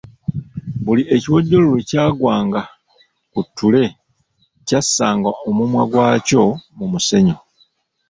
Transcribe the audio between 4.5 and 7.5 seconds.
kyassanga omumwa gwakyo mu musenyu.